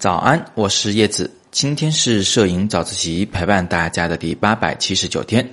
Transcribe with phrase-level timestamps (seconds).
[0.00, 1.30] 早安，我是叶子。
[1.50, 5.46] 今天是摄影早自习陪伴大家的第八百七十九天。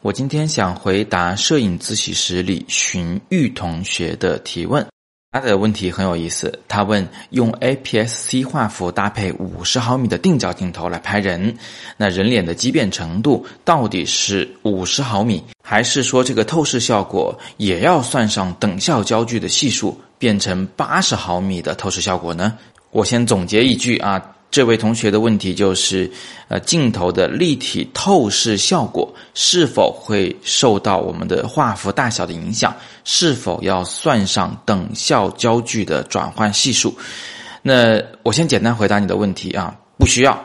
[0.00, 4.86] 我今天想回答摄影自习室里荀玉同学的提问。
[5.30, 11.54] 他的问题很有意思，他问用 APS-C 画幅搭配五十毫米的定焦镜头来拍人，
[11.98, 22.56] 那人脸的畸变程度到底是五十毫米，还是说这个透视效果也要算上等效焦距的系数，变成八十毫米的透视效果呢？
[22.92, 26.10] 我先总结一句啊，这位同学的问题就是，
[26.48, 32.76] 呃，镜头的立体透视效果是否会受到我们的画幅大小的影响？
[33.02, 36.94] 是否要算上等效焦距的转换系数？
[37.62, 40.38] 那我先简单回答你的问题啊，不需要，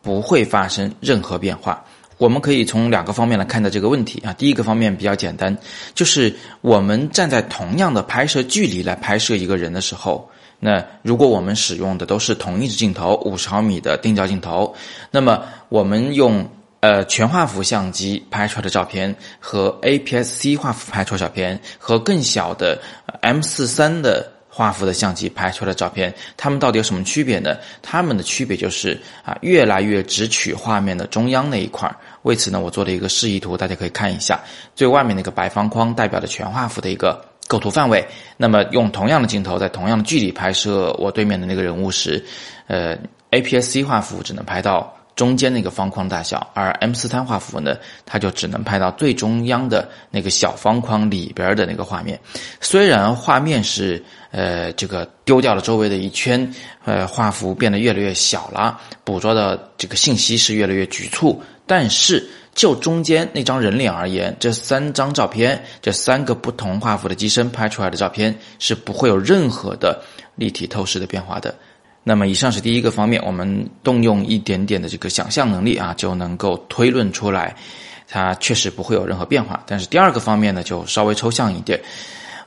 [0.00, 1.84] 不会发生任何变化。
[2.16, 4.32] 我们可以从两个方面来看待这个问题啊。
[4.32, 5.54] 第一个方面比较简单，
[5.94, 10.26] 就是我们站在同样的拍摄距离来拍摄一个人的时候。
[10.62, 14.74] 那如果我们使用的都是同一支镜头，五十毫米的定焦镜头，
[15.10, 16.46] 那么我们用
[16.80, 22.78] 呃全画幅相机拍出来的照片和 APS-C 画幅拍出的照片和更小的
[23.22, 27.56] M 四三的画幅的相机拍出来的照片，它们到底有什么区别呢？
[27.80, 31.90] 它们的区别就是啊，越来越只取画面的中央那一块。
[32.22, 34.38] 为此呢，我做了一个示意图，大家可以看一下，
[34.74, 37.29] 最外面那个白方框代表的全画幅的一个。
[37.50, 38.06] 构图范围，
[38.36, 42.24] 那么用同样的镜头在同样的距离拍摄我对面的那个人物时，
[42.68, 42.96] 呃
[43.32, 52.18] ，APS-C 画幅只能拍到中间那个方框大小，而 M 四三画幅呢，它就只能拍到最中央的那个小方框里边的那个画面。
[52.60, 62.28] 虽然画面是呃这个丢掉了周围的一圈，呃画幅变得越来越小了，捕捉的这个信息是越来越局促，但是。
[62.52, 70.02] 就中间那张人脸而言，这三张照片，这三个不同画幅的机身拍出来的照片是不会有任何的
[70.34, 71.54] 立体透视的变化的。
[72.02, 77.54] 那么，以上是第一个方面，我们动用一点点的这个想象能力啊，就能够推论出来，
[78.08, 79.62] 它确实不会有任何变化。
[79.66, 81.80] 但是第二个方面呢，就稍微抽象一点，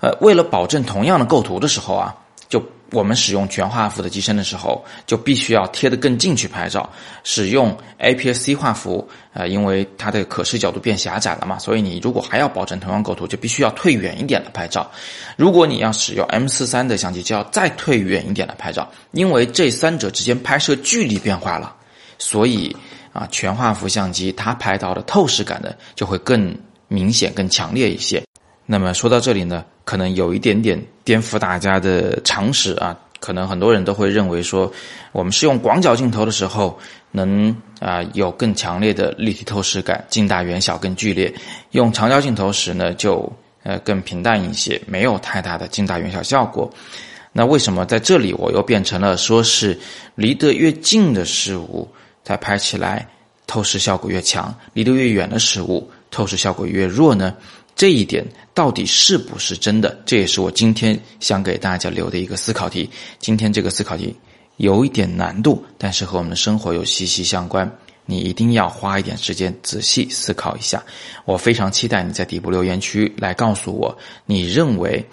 [0.01, 2.15] 呃，为了保证同样的构图的时候啊。
[2.49, 2.63] 就
[2.93, 6.89] 我们使用全画幅的机身的时候，就必须要贴得更近去拍照。
[7.23, 14.89] 使用 APS-C 画幅，呃，因为它的可视角度变狭窄了嘛，所以你如果还要保证同样构图，就必须要退远一点的拍照。
[15.35, 21.75] 如果你要使用 M 四三的相机，就要再退远一点的拍照，因为这三者之间拍摄距离变化了，
[22.19, 22.75] 所以
[23.11, 26.55] 啊，全画幅相机它拍到的透视感呢，就会更
[26.87, 28.23] 明显、更强烈一些。
[28.65, 34.71] 那么说到这里呢，可能有一点点颠覆大家的常识啊，可能很多人都会认为说，
[35.11, 36.77] 我们是用广角镜头的时候，
[37.11, 41.31] 能啊有更强烈的立体透视感，近大远小更剧烈；
[41.71, 43.31] 用长焦镜头时呢，就
[43.63, 46.71] 呃更平淡一些，没有太大的近大远小效果。
[47.31, 49.79] 那为什么在这里我又变成了说是
[50.15, 51.87] 离得越近的事物，
[52.23, 53.07] 它拍起来
[53.47, 57.33] 透视效果越强，离得越远的事物透视效果越弱呢？
[57.83, 60.01] 这一点到底是不是真的？
[60.05, 62.89] 这也是我今天想给大家留的一个思考题。
[63.19, 64.15] 今天这个思考题
[64.55, 67.69] 有一点难度，但是和我们的生活又息息相关。
[68.05, 70.81] 你一定要花一点时间仔细思考一下。
[71.25, 75.05] 我非常期待你在底部留言区来告诉我，你认为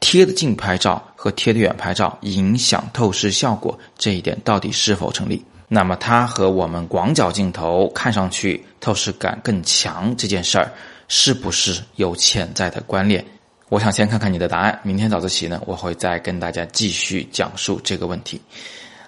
[0.00, 5.44] 贴的近拍照和贴的远拍照影响透视效果这一点到底是否成立？
[5.68, 10.72] 那么它和我们广角镜头看上去透视感更强这件事儿。
[11.08, 13.24] 是不是有潜在的关联？
[13.70, 14.78] 我想先看看你的答案。
[14.82, 18.40] 明天早自习呢，我会再跟大家继续讲述这个问题。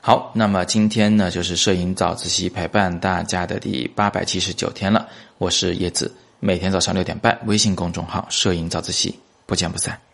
[0.01, 5.09] 好，那么今天呢，就是摄影早自习陪伴大家的第八百七十九天了。
[5.39, 10.10] 我是叶子，每天早上六点半，微信公众号“摄影早自习”，不见不散。